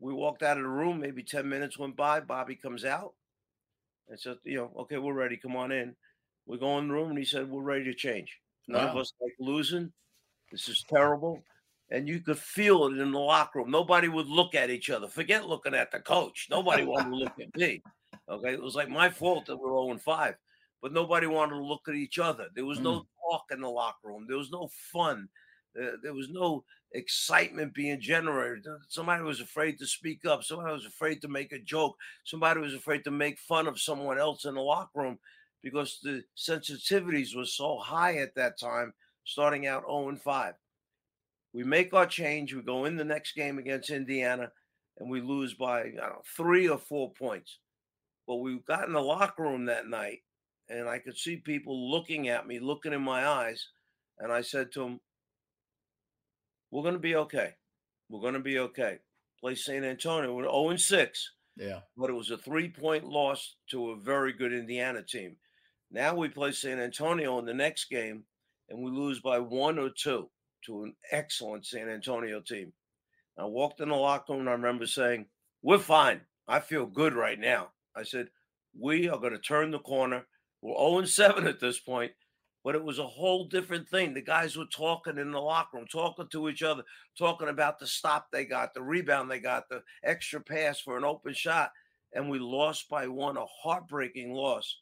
We 0.00 0.12
walked 0.12 0.42
out 0.42 0.56
of 0.56 0.64
the 0.64 0.68
room, 0.68 1.00
maybe 1.00 1.22
10 1.22 1.48
minutes 1.48 1.78
went 1.78 1.96
by. 1.96 2.20
Bobby 2.20 2.56
comes 2.56 2.84
out 2.84 3.14
and 4.08 4.18
said, 4.18 4.38
you 4.44 4.56
know, 4.56 4.72
okay, 4.80 4.98
we're 4.98 5.12
ready. 5.12 5.36
Come 5.36 5.56
on 5.56 5.70
in. 5.70 5.94
We 6.46 6.58
go 6.58 6.78
in 6.78 6.88
the 6.88 6.94
room 6.94 7.10
and 7.10 7.18
he 7.18 7.24
said, 7.24 7.48
We're 7.48 7.62
ready 7.62 7.84
to 7.84 7.94
change. 7.94 8.38
None 8.68 8.84
wow. 8.84 8.90
of 8.92 8.96
us 8.98 9.12
like 9.20 9.34
losing. 9.38 9.92
This 10.50 10.68
is 10.68 10.84
terrible. 10.88 11.42
And 11.90 12.08
you 12.08 12.20
could 12.20 12.38
feel 12.38 12.86
it 12.86 12.98
in 12.98 13.12
the 13.12 13.18
locker 13.18 13.58
room. 13.58 13.70
Nobody 13.70 14.08
would 14.08 14.28
look 14.28 14.54
at 14.54 14.70
each 14.70 14.88
other. 14.88 15.08
Forget 15.08 15.46
looking 15.46 15.74
at 15.74 15.90
the 15.90 16.00
coach. 16.00 16.46
Nobody 16.50 16.84
wanted 16.84 17.10
to 17.10 17.16
look 17.16 17.38
at 17.40 17.54
me. 17.56 17.82
Okay. 18.30 18.52
It 18.52 18.62
was 18.62 18.74
like 18.74 18.88
my 18.88 19.10
fault 19.10 19.46
that 19.46 19.56
we're 19.56 19.68
0 19.68 19.90
and 19.90 20.02
5, 20.02 20.34
but 20.80 20.92
nobody 20.92 21.26
wanted 21.26 21.56
to 21.56 21.64
look 21.64 21.82
at 21.88 21.94
each 21.94 22.18
other. 22.18 22.46
There 22.54 22.64
was 22.64 22.80
no 22.80 23.00
mm. 23.00 23.04
talk 23.30 23.44
in 23.50 23.60
the 23.60 23.68
locker 23.68 24.08
room. 24.08 24.26
There 24.26 24.38
was 24.38 24.50
no 24.50 24.68
fun. 24.92 25.28
Uh, 25.78 25.96
there 26.02 26.14
was 26.14 26.28
no 26.30 26.64
excitement 26.92 27.74
being 27.74 28.00
generated. 28.00 28.66
Somebody 28.88 29.22
was 29.22 29.40
afraid 29.40 29.78
to 29.78 29.86
speak 29.86 30.24
up. 30.24 30.44
Somebody 30.44 30.72
was 30.72 30.86
afraid 30.86 31.20
to 31.22 31.28
make 31.28 31.52
a 31.52 31.58
joke. 31.58 31.96
Somebody 32.24 32.60
was 32.60 32.74
afraid 32.74 33.04
to 33.04 33.10
make 33.10 33.38
fun 33.38 33.66
of 33.66 33.80
someone 33.80 34.18
else 34.18 34.44
in 34.44 34.54
the 34.54 34.60
locker 34.60 35.00
room 35.00 35.18
because 35.62 35.98
the 36.02 36.24
sensitivities 36.36 37.36
were 37.36 37.46
so 37.46 37.78
high 37.78 38.18
at 38.18 38.34
that 38.34 38.58
time, 38.58 38.92
starting 39.24 39.66
out 39.66 39.84
0 39.86 40.08
and 40.08 40.20
5. 40.20 40.54
We 41.54 41.64
make 41.64 41.92
our 41.94 42.06
change. 42.06 42.54
We 42.54 42.62
go 42.62 42.86
in 42.86 42.96
the 42.96 43.04
next 43.04 43.32
game 43.32 43.58
against 43.58 43.90
Indiana 43.90 44.50
and 44.98 45.10
we 45.10 45.20
lose 45.20 45.54
by 45.54 45.84
know, 45.94 46.22
three 46.36 46.68
or 46.68 46.78
four 46.78 47.12
points. 47.12 47.58
But 48.26 48.36
we 48.36 48.58
got 48.66 48.86
in 48.86 48.92
the 48.92 49.00
locker 49.00 49.42
room 49.42 49.66
that 49.66 49.86
night 49.86 50.20
and 50.68 50.88
I 50.88 50.98
could 50.98 51.16
see 51.16 51.36
people 51.36 51.90
looking 51.90 52.28
at 52.28 52.46
me, 52.46 52.58
looking 52.58 52.92
in 52.92 53.02
my 53.02 53.26
eyes. 53.26 53.68
And 54.18 54.32
I 54.32 54.42
said 54.42 54.72
to 54.72 54.80
them, 54.80 55.00
We're 56.70 56.82
going 56.82 56.94
to 56.94 57.00
be 57.00 57.16
okay. 57.16 57.54
We're 58.08 58.20
going 58.20 58.34
to 58.34 58.40
be 58.40 58.58
okay. 58.58 58.98
Play 59.40 59.54
San 59.54 59.84
Antonio. 59.84 60.34
We're 60.34 60.44
0 60.44 60.70
and 60.70 60.80
6. 60.80 61.30
Yeah. 61.56 61.80
But 61.96 62.10
it 62.10 62.14
was 62.14 62.30
a 62.30 62.38
three 62.38 62.68
point 62.68 63.04
loss 63.04 63.56
to 63.70 63.90
a 63.90 63.96
very 63.96 64.32
good 64.32 64.52
Indiana 64.52 65.02
team. 65.02 65.36
Now 65.94 66.14
we 66.14 66.30
play 66.30 66.52
San 66.52 66.80
Antonio 66.80 67.38
in 67.38 67.44
the 67.44 67.52
next 67.52 67.90
game 67.90 68.24
and 68.70 68.82
we 68.82 68.90
lose 68.90 69.20
by 69.20 69.38
one 69.38 69.78
or 69.78 69.90
two 69.90 70.30
to 70.64 70.84
an 70.84 70.94
excellent 71.10 71.66
San 71.66 71.90
Antonio 71.90 72.40
team. 72.40 72.72
I 73.38 73.44
walked 73.44 73.80
in 73.80 73.90
the 73.90 73.94
locker 73.94 74.32
room 74.32 74.40
and 74.40 74.48
I 74.48 74.52
remember 74.52 74.86
saying, 74.86 75.26
We're 75.60 75.76
fine. 75.76 76.22
I 76.48 76.60
feel 76.60 76.86
good 76.86 77.12
right 77.12 77.38
now. 77.38 77.72
I 77.94 78.04
said, 78.04 78.28
We 78.78 79.10
are 79.10 79.18
going 79.18 79.34
to 79.34 79.38
turn 79.38 79.70
the 79.70 79.80
corner. 79.80 80.24
We're 80.62 80.76
0 80.76 81.04
7 81.04 81.46
at 81.46 81.60
this 81.60 81.78
point, 81.78 82.12
but 82.64 82.74
it 82.74 82.82
was 82.82 82.98
a 82.98 83.06
whole 83.06 83.44
different 83.44 83.86
thing. 83.86 84.14
The 84.14 84.22
guys 84.22 84.56
were 84.56 84.64
talking 84.64 85.18
in 85.18 85.30
the 85.30 85.40
locker 85.40 85.76
room, 85.76 85.86
talking 85.92 86.28
to 86.32 86.48
each 86.48 86.62
other, 86.62 86.84
talking 87.18 87.48
about 87.48 87.78
the 87.78 87.86
stop 87.86 88.28
they 88.32 88.46
got, 88.46 88.72
the 88.72 88.82
rebound 88.82 89.30
they 89.30 89.40
got, 89.40 89.68
the 89.68 89.82
extra 90.02 90.40
pass 90.40 90.80
for 90.80 90.96
an 90.96 91.04
open 91.04 91.34
shot. 91.34 91.70
And 92.14 92.30
we 92.30 92.38
lost 92.38 92.88
by 92.88 93.08
one, 93.08 93.36
a 93.36 93.44
heartbreaking 93.62 94.32
loss 94.32 94.78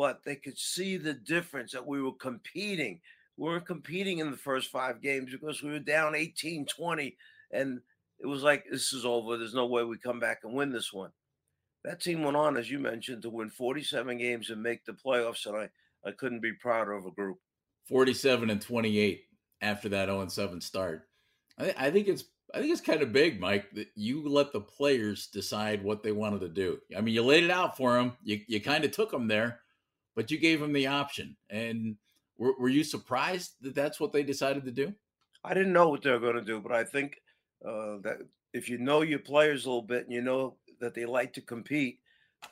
but 0.00 0.24
they 0.24 0.34
could 0.34 0.56
see 0.56 0.96
the 0.96 1.12
difference 1.12 1.72
that 1.72 1.86
we 1.86 2.00
were 2.00 2.14
competing. 2.14 2.98
We 3.36 3.50
weren't 3.50 3.66
competing 3.66 4.16
in 4.16 4.30
the 4.30 4.36
first 4.38 4.70
five 4.70 5.02
games 5.02 5.30
because 5.30 5.62
we 5.62 5.68
were 5.68 5.78
down 5.78 6.14
18 6.14 6.64
20, 6.64 7.18
and 7.50 7.82
it 8.18 8.26
was 8.26 8.42
like, 8.42 8.64
this 8.70 8.94
is 8.94 9.04
over. 9.04 9.36
There's 9.36 9.52
no 9.52 9.66
way 9.66 9.84
we 9.84 9.98
come 9.98 10.18
back 10.18 10.38
and 10.42 10.54
win 10.54 10.72
this 10.72 10.90
one. 10.90 11.10
That 11.84 12.00
team 12.00 12.22
went 12.22 12.38
on, 12.38 12.56
as 12.56 12.70
you 12.70 12.78
mentioned, 12.78 13.20
to 13.24 13.28
win 13.28 13.50
47 13.50 14.16
games 14.16 14.48
and 14.48 14.62
make 14.62 14.86
the 14.86 14.92
playoffs, 14.92 15.44
and 15.44 15.54
I, 15.54 15.68
I 16.02 16.12
couldn't 16.12 16.40
be 16.40 16.52
prouder 16.54 16.94
of 16.94 17.04
a 17.04 17.10
group. 17.10 17.36
47 17.86 18.48
and 18.48 18.62
28 18.62 19.20
after 19.60 19.90
that 19.90 20.08
0 20.08 20.28
7 20.28 20.62
start. 20.62 21.02
I, 21.58 21.74
I 21.76 21.90
think 21.90 22.08
it's 22.08 22.24
I 22.54 22.60
think 22.60 22.72
it's 22.72 22.80
kind 22.80 23.02
of 23.02 23.12
big, 23.12 23.38
Mike, 23.38 23.70
that 23.74 23.88
you 23.96 24.26
let 24.26 24.50
the 24.50 24.62
players 24.62 25.26
decide 25.26 25.84
what 25.84 26.02
they 26.02 26.12
wanted 26.12 26.40
to 26.40 26.48
do. 26.48 26.78
I 26.96 27.02
mean, 27.02 27.14
you 27.14 27.22
laid 27.22 27.44
it 27.44 27.50
out 27.50 27.76
for 27.76 27.92
them. 27.92 28.14
You, 28.22 28.40
you 28.48 28.62
kind 28.62 28.82
of 28.82 28.92
took 28.92 29.10
them 29.10 29.28
there, 29.28 29.60
but 30.14 30.30
you 30.30 30.38
gave 30.38 30.60
them 30.60 30.72
the 30.72 30.86
option. 30.86 31.36
And 31.50 31.96
were, 32.38 32.54
were 32.58 32.68
you 32.68 32.84
surprised 32.84 33.52
that 33.62 33.74
that's 33.74 34.00
what 34.00 34.12
they 34.12 34.22
decided 34.22 34.64
to 34.64 34.70
do? 34.70 34.94
I 35.44 35.54
didn't 35.54 35.72
know 35.72 35.88
what 35.88 36.02
they 36.02 36.10
were 36.10 36.18
going 36.18 36.34
to 36.34 36.42
do, 36.42 36.60
but 36.60 36.72
I 36.72 36.84
think 36.84 37.20
uh, 37.64 37.98
that 38.02 38.18
if 38.52 38.68
you 38.68 38.78
know 38.78 39.02
your 39.02 39.20
players 39.20 39.64
a 39.64 39.68
little 39.68 39.82
bit 39.82 40.04
and 40.04 40.12
you 40.12 40.22
know 40.22 40.56
that 40.80 40.94
they 40.94 41.04
like 41.04 41.32
to 41.34 41.40
compete, 41.40 41.98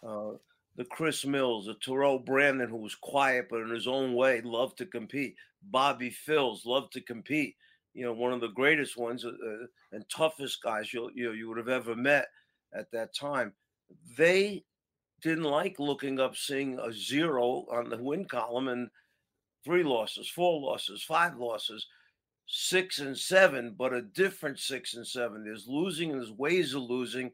uh, 0.06 0.32
the 0.76 0.84
Chris 0.84 1.26
Mills, 1.26 1.66
the 1.66 1.74
Terrell 1.74 2.18
Brandon, 2.18 2.68
who 2.68 2.76
was 2.76 2.94
quiet 2.94 3.48
but 3.50 3.60
in 3.60 3.70
his 3.70 3.88
own 3.88 4.14
way 4.14 4.40
loved 4.42 4.78
to 4.78 4.86
compete, 4.86 5.34
Bobby 5.62 6.10
Phills 6.10 6.64
loved 6.64 6.92
to 6.92 7.00
compete. 7.00 7.56
You 7.94 8.04
know, 8.04 8.12
one 8.12 8.32
of 8.32 8.40
the 8.40 8.48
greatest 8.48 8.96
ones 8.96 9.24
uh, 9.24 9.30
uh 9.30 9.66
and 9.92 10.04
toughest 10.08 10.62
guys 10.62 10.92
you 10.94 11.10
you 11.14 11.32
you 11.32 11.48
would 11.48 11.58
have 11.58 11.68
ever 11.68 11.96
met 11.96 12.28
at 12.72 12.90
that 12.92 13.14
time. 13.14 13.52
They 14.16 14.64
didn't 15.22 15.44
like 15.44 15.78
looking 15.78 16.20
up 16.20 16.37
seeing 16.37 16.78
a 16.78 16.92
zero 16.92 17.66
on 17.70 17.88
the 17.88 17.96
win 17.96 18.25
column 18.25 18.68
and 18.68 18.88
three 19.64 19.82
losses, 19.82 20.28
four 20.28 20.60
losses, 20.60 21.02
five 21.02 21.37
losses, 21.37 21.87
six 22.46 22.98
and 23.00 23.16
seven, 23.16 23.75
but 23.76 23.92
a 23.92 24.02
different 24.02 24.58
six 24.58 24.94
and 24.94 25.06
seven. 25.06 25.44
There's 25.44 25.66
losing, 25.66 26.10
and 26.10 26.20
there's 26.20 26.32
ways 26.32 26.75
of 26.75 26.82
losing, 26.82 27.30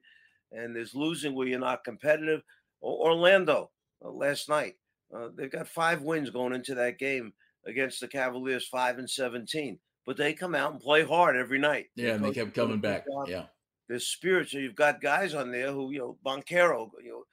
and 0.53 0.75
there's 0.75 0.95
losing 0.95 1.35
where 1.35 1.47
you're 1.47 1.59
not 1.59 1.85
competitive. 1.85 2.43
Orlando 2.83 3.71
uh, 4.05 4.11
last 4.11 4.49
night, 4.49 4.75
uh, 5.15 5.29
they've 5.35 5.51
got 5.51 5.69
five 5.69 6.03
wins 6.03 6.31
going 6.31 6.53
into 6.53 6.75
that 6.75 6.99
game 6.99 7.33
against 7.67 8.01
the 8.01 8.09
Cavaliers, 8.09 8.67
five 8.67 8.99
and 8.99 9.09
17, 9.09 9.79
but 10.07 10.17
they 10.17 10.35
come 10.35 10.55
out 10.55 10.73
and 10.73 10.81
play 10.81 11.05
hard 11.05 11.37
every 11.37 11.59
night. 11.59 11.87
Yeah, 11.97 12.15
and 12.15 12.25
they 12.25 12.33
kept 12.33 12.55
coming 12.55 12.81
back. 12.81 13.05
Yeah. 13.27 13.45
There's 13.89 14.07
spirit. 14.07 14.49
So 14.49 14.59
you've 14.59 14.75
got 14.75 15.01
guys 15.01 15.35
on 15.35 15.51
there 15.51 15.71
who, 15.71 15.93
you 15.93 15.99
know, 15.99 16.19
Banchero, 16.25 16.91
you 17.03 17.11
know, 17.11 17.25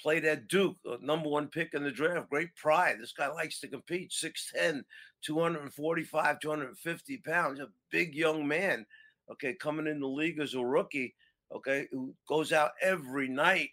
played 0.00 0.24
at 0.24 0.48
Duke, 0.48 0.76
number 1.00 1.28
one 1.28 1.48
pick 1.48 1.74
in 1.74 1.82
the 1.82 1.90
draft. 1.90 2.30
Great 2.30 2.54
pride. 2.56 2.96
This 3.00 3.12
guy 3.12 3.28
likes 3.28 3.60
to 3.60 3.68
compete. 3.68 4.10
6'10, 4.10 4.82
245, 5.22 6.40
250 6.40 7.16
pounds. 7.18 7.60
A 7.60 7.68
big 7.90 8.14
young 8.14 8.46
man, 8.46 8.86
okay, 9.30 9.54
coming 9.54 9.86
in 9.86 10.00
the 10.00 10.06
league 10.06 10.38
as 10.40 10.54
a 10.54 10.60
rookie, 10.60 11.14
okay, 11.54 11.86
who 11.90 12.14
goes 12.28 12.52
out 12.52 12.72
every 12.80 13.28
night 13.28 13.70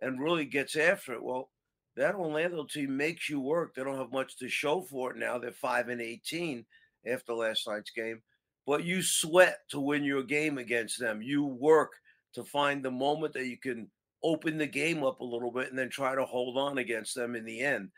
and 0.00 0.20
really 0.20 0.44
gets 0.44 0.76
after 0.76 1.14
it. 1.14 1.22
Well, 1.22 1.50
that 1.96 2.14
Orlando 2.14 2.64
team 2.64 2.96
makes 2.96 3.28
you 3.28 3.40
work. 3.40 3.74
They 3.74 3.82
don't 3.82 3.98
have 3.98 4.12
much 4.12 4.36
to 4.38 4.48
show 4.48 4.82
for 4.82 5.12
it 5.12 5.16
now. 5.16 5.38
They're 5.38 5.52
5 5.52 5.88
and 5.88 6.00
18 6.00 6.64
after 7.06 7.34
last 7.34 7.66
night's 7.66 7.90
game. 7.90 8.22
But 8.66 8.84
you 8.84 9.02
sweat 9.02 9.60
to 9.70 9.80
win 9.80 10.04
your 10.04 10.22
game 10.22 10.58
against 10.58 10.98
them. 10.98 11.22
You 11.22 11.44
work 11.44 11.92
to 12.34 12.44
find 12.44 12.84
the 12.84 12.90
moment 12.90 13.32
that 13.34 13.46
you 13.46 13.56
can 13.56 13.90
open 14.22 14.58
the 14.58 14.66
game 14.66 15.04
up 15.04 15.20
a 15.20 15.24
little 15.24 15.50
bit 15.50 15.68
and 15.68 15.78
then 15.78 15.88
try 15.90 16.14
to 16.14 16.24
hold 16.24 16.56
on 16.56 16.78
against 16.78 17.14
them 17.14 17.34
in 17.36 17.44
the 17.44 17.60
end. 17.60 17.90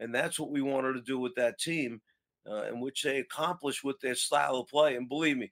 And 0.00 0.14
that's 0.14 0.38
what 0.38 0.50
we 0.50 0.60
wanted 0.62 0.92
to 0.94 1.00
do 1.02 1.18
with 1.18 1.34
that 1.36 1.58
team, 1.58 2.00
uh, 2.48 2.64
in 2.64 2.80
which 2.80 3.02
they 3.02 3.18
accomplished 3.18 3.84
with 3.84 3.98
their 4.00 4.14
style 4.14 4.56
of 4.56 4.68
play. 4.68 4.96
And 4.96 5.08
believe 5.08 5.36
me, 5.36 5.50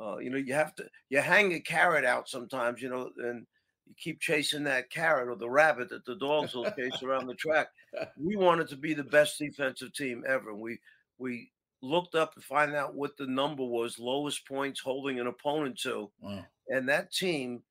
uh, 0.00 0.18
you 0.18 0.30
know, 0.30 0.38
you 0.38 0.54
have 0.54 0.74
to 0.76 0.88
you 1.08 1.20
hang 1.20 1.52
a 1.54 1.60
carrot 1.60 2.04
out 2.04 2.28
sometimes, 2.28 2.80
you 2.80 2.88
know, 2.88 3.10
and 3.18 3.46
you 3.86 3.94
keep 3.98 4.20
chasing 4.20 4.64
that 4.64 4.90
carrot 4.90 5.28
or 5.28 5.34
the 5.36 5.50
rabbit 5.50 5.88
that 5.90 6.04
the 6.04 6.16
dogs 6.16 6.54
will 6.54 6.70
chase 6.72 7.02
around 7.02 7.26
the 7.26 7.34
track. 7.34 7.68
We 8.16 8.36
wanted 8.36 8.68
to 8.68 8.76
be 8.76 8.94
the 8.94 9.04
best 9.04 9.38
defensive 9.38 9.92
team 9.92 10.24
ever. 10.26 10.50
And 10.50 10.60
we 10.60 10.78
we 11.18 11.50
looked 11.82 12.14
up 12.14 12.34
to 12.34 12.40
find 12.40 12.74
out 12.74 12.94
what 12.94 13.16
the 13.16 13.26
number 13.26 13.64
was, 13.64 13.98
lowest 13.98 14.46
points 14.46 14.80
holding 14.80 15.18
an 15.18 15.26
opponent 15.26 15.78
to, 15.80 16.10
Wow. 16.20 16.44
and 16.68 16.88
that 16.88 17.10
team 17.12 17.62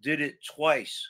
did 0.00 0.20
it 0.20 0.42
twice. 0.44 1.06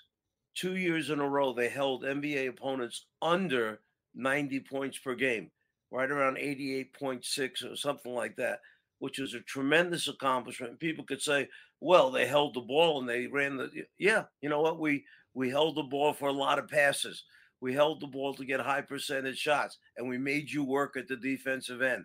Two 0.55 0.77
years 0.77 1.11
in 1.11 1.21
a 1.21 1.29
row, 1.29 1.53
they 1.53 1.69
held 1.69 2.05
NBA 2.05 2.49
opponents 2.49 3.07
under 3.21 3.81
90 4.15 4.61
points 4.61 4.99
per 4.99 5.15
game, 5.15 5.51
right 5.91 6.11
around 6.11 6.37
88.6 6.37 7.73
or 7.73 7.77
something 7.77 8.13
like 8.13 8.37
that, 8.37 8.61
which 8.99 9.19
was 9.19 9.35
a 9.35 9.41
tremendous 9.41 10.09
accomplishment. 10.09 10.79
People 10.79 11.05
could 11.05 11.23
say, 11.23 11.49
well, 11.81 12.11
they 12.11 12.27
held 12.27 12.55
the 12.55 12.61
ball 12.61 13.01
and 13.01 13.09
they 13.09 13.27
ran 13.27 13.57
the 13.57 13.71
yeah, 13.99 14.25
you 14.41 14.49
know 14.49 14.61
what? 14.61 14.79
We 14.79 15.05
we 15.35 15.51
held 15.51 15.77
the 15.77 15.83
ball 15.83 16.13
for 16.13 16.29
a 16.29 16.33
lot 16.33 16.59
of 16.59 16.69
passes. 16.69 17.25
We 17.61 17.73
held 17.73 18.01
the 18.01 18.07
ball 18.07 18.35
to 18.35 18.45
get 18.45 18.61
high 18.61 18.83
percentage 18.83 19.39
shots, 19.39 19.79
and 19.97 20.09
we 20.09 20.19
made 20.19 20.51
you 20.51 20.65
work 20.65 20.97
at 20.97 21.09
the 21.09 21.17
defensive 21.17 21.81
end. 21.81 22.05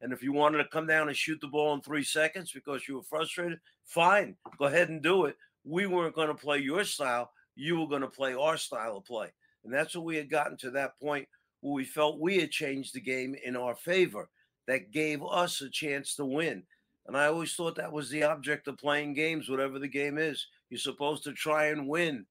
And 0.00 0.12
if 0.12 0.22
you 0.22 0.32
wanted 0.32 0.58
to 0.58 0.68
come 0.68 0.86
down 0.86 1.08
and 1.08 1.16
shoot 1.16 1.40
the 1.40 1.46
ball 1.46 1.74
in 1.74 1.80
three 1.80 2.04
seconds 2.04 2.52
because 2.52 2.86
you 2.88 2.96
were 2.96 3.02
frustrated, 3.02 3.58
fine, 3.84 4.36
go 4.58 4.66
ahead 4.66 4.90
and 4.90 5.02
do 5.02 5.24
it. 5.26 5.36
We 5.64 5.86
weren't 5.86 6.14
going 6.14 6.28
to 6.28 6.34
play 6.34 6.58
your 6.58 6.84
style. 6.84 7.30
You 7.56 7.80
were 7.80 7.86
going 7.88 8.02
to 8.02 8.08
play 8.08 8.34
our 8.34 8.56
style 8.56 8.96
of 8.96 9.04
play. 9.04 9.32
And 9.64 9.72
that's 9.72 9.94
what 9.94 10.04
we 10.04 10.16
had 10.16 10.30
gotten 10.30 10.56
to 10.58 10.70
that 10.72 10.98
point 11.00 11.26
where 11.60 11.72
we 11.74 11.84
felt 11.84 12.20
we 12.20 12.38
had 12.38 12.50
changed 12.50 12.94
the 12.94 13.00
game 13.00 13.34
in 13.44 13.56
our 13.56 13.74
favor. 13.74 14.28
That 14.66 14.92
gave 14.92 15.22
us 15.22 15.60
a 15.60 15.68
chance 15.70 16.14
to 16.16 16.24
win. 16.24 16.62
And 17.06 17.16
I 17.16 17.26
always 17.26 17.54
thought 17.54 17.76
that 17.76 17.92
was 17.92 18.08
the 18.08 18.22
object 18.22 18.66
of 18.66 18.78
playing 18.78 19.12
games, 19.14 19.48
whatever 19.48 19.78
the 19.78 19.88
game 19.88 20.16
is. 20.16 20.46
You're 20.70 20.78
supposed 20.78 21.22
to 21.24 21.32
try 21.32 21.66
and 21.66 21.86
win. 21.86 22.24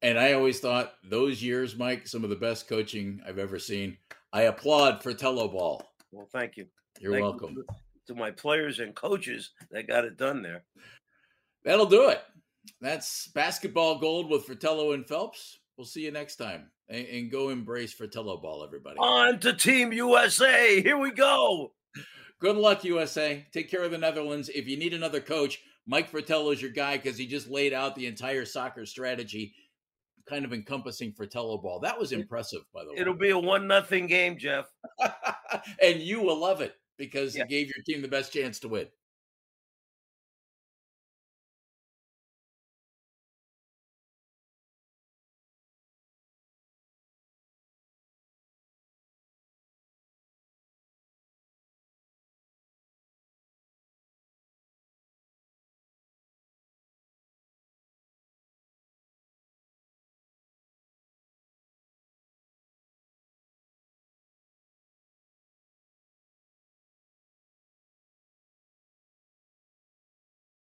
And 0.00 0.18
I 0.18 0.32
always 0.32 0.60
thought 0.60 0.94
those 1.04 1.42
years, 1.42 1.76
Mike, 1.76 2.06
some 2.06 2.24
of 2.24 2.30
the 2.30 2.36
best 2.36 2.68
coaching 2.68 3.20
I've 3.26 3.38
ever 3.38 3.58
seen. 3.58 3.96
I 4.32 4.42
applaud 4.42 5.02
Fratello 5.02 5.48
Ball. 5.48 5.82
Well, 6.12 6.28
thank 6.32 6.56
you. 6.56 6.66
You're 7.00 7.12
Thank 7.12 7.24
welcome. 7.24 7.54
to- 7.56 7.66
to 8.08 8.14
my 8.16 8.32
players 8.32 8.80
and 8.80 8.96
coaches 8.96 9.52
that 9.70 9.86
got 9.86 10.04
it 10.04 10.16
done 10.16 10.42
there. 10.42 10.64
That'll 11.64 11.86
do 11.86 12.08
it. 12.08 12.20
That's 12.80 13.28
basketball 13.28 13.98
gold 13.98 14.30
with 14.30 14.44
Fratello 14.44 14.92
and 14.92 15.06
Phelps. 15.06 15.58
We'll 15.76 15.86
see 15.86 16.02
you 16.04 16.10
next 16.10 16.36
time. 16.36 16.70
And, 16.88 17.06
and 17.06 17.30
go 17.30 17.48
embrace 17.48 17.92
Fratello 17.92 18.36
Ball, 18.38 18.64
everybody. 18.64 18.98
On 18.98 19.38
to 19.40 19.52
Team 19.52 19.92
USA. 19.92 20.80
Here 20.82 20.98
we 20.98 21.10
go. 21.10 21.72
Good 22.40 22.56
luck, 22.56 22.84
USA. 22.84 23.46
Take 23.52 23.70
care 23.70 23.84
of 23.84 23.90
the 23.92 23.98
Netherlands. 23.98 24.48
If 24.48 24.66
you 24.68 24.76
need 24.76 24.94
another 24.94 25.20
coach, 25.20 25.60
Mike 25.86 26.08
Fratello 26.08 26.50
is 26.50 26.60
your 26.60 26.72
guy 26.72 26.96
because 26.96 27.16
he 27.16 27.26
just 27.26 27.48
laid 27.48 27.72
out 27.72 27.94
the 27.94 28.06
entire 28.06 28.44
soccer 28.44 28.84
strategy, 28.84 29.54
kind 30.28 30.44
of 30.44 30.52
encompassing 30.52 31.12
Fratello 31.12 31.58
Ball. 31.58 31.80
That 31.80 31.98
was 31.98 32.12
impressive, 32.12 32.62
by 32.74 32.84
the 32.84 32.90
way. 32.90 32.96
It'll 32.98 33.14
be 33.14 33.30
a 33.30 33.38
one 33.38 33.66
nothing 33.66 34.06
game, 34.06 34.36
Jeff. 34.38 34.66
and 35.82 36.00
you 36.00 36.20
will 36.20 36.38
love 36.38 36.60
it 36.60 36.74
because 36.98 37.36
Yeah. 37.36 37.42
you 37.44 37.48
gave 37.48 37.66
your 37.74 37.82
team 37.84 38.02
the 38.02 38.08
best 38.08 38.32
chance 38.32 38.58
to 38.60 38.68
win. 38.68 38.86